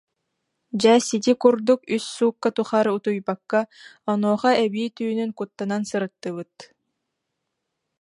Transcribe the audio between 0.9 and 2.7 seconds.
сити курдук үс суукка